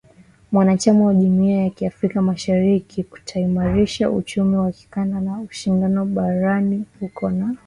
[0.51, 7.29] mwanachama wa Jumuiya ya Afrika Mashariki kutaimarisha uchumi wa kikanda na ushindani barani huko na
[7.39, 7.57] kote duniani.